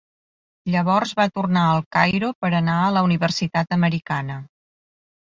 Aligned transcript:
Llavors 0.75 1.11
va 1.19 1.25
tornar 1.35 1.65
al 1.73 1.81
Cairo 1.97 2.31
per 2.45 2.51
anar 2.61 2.79
a 2.87 2.87
la 2.97 3.05
Universitat 3.09 3.77
Americana. 3.79 4.39